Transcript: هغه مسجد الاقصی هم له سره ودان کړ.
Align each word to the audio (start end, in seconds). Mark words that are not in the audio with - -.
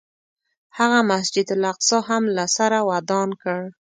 هغه 0.77 0.99
مسجد 1.11 1.47
الاقصی 1.57 1.99
هم 2.09 2.23
له 2.35 2.45
سره 2.57 2.77
ودان 2.89 3.29
کړ. 3.41 3.59